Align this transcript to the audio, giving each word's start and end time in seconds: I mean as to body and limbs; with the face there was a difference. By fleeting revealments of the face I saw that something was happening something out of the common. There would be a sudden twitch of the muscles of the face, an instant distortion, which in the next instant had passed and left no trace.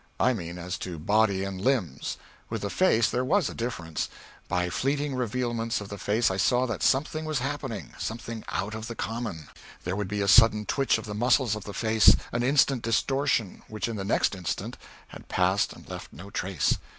I 0.19 0.33
mean 0.33 0.57
as 0.57 0.79
to 0.79 0.97
body 0.97 1.43
and 1.43 1.61
limbs; 1.63 2.17
with 2.49 2.63
the 2.63 2.71
face 2.71 3.07
there 3.07 3.23
was 3.23 3.49
a 3.49 3.53
difference. 3.53 4.09
By 4.47 4.67
fleeting 4.71 5.13
revealments 5.13 5.79
of 5.79 5.89
the 5.89 5.99
face 5.99 6.31
I 6.31 6.37
saw 6.37 6.65
that 6.65 6.81
something 6.81 7.23
was 7.23 7.37
happening 7.37 7.93
something 7.99 8.43
out 8.49 8.73
of 8.73 8.87
the 8.87 8.95
common. 8.95 9.49
There 9.83 9.95
would 9.95 10.07
be 10.07 10.21
a 10.21 10.27
sudden 10.27 10.65
twitch 10.65 10.97
of 10.97 11.05
the 11.05 11.13
muscles 11.13 11.55
of 11.55 11.65
the 11.65 11.73
face, 11.75 12.15
an 12.31 12.41
instant 12.41 12.81
distortion, 12.81 13.61
which 13.67 13.87
in 13.87 13.95
the 13.95 14.03
next 14.03 14.33
instant 14.33 14.75
had 15.09 15.27
passed 15.27 15.71
and 15.71 15.87
left 15.87 16.11
no 16.11 16.31
trace. 16.31 16.79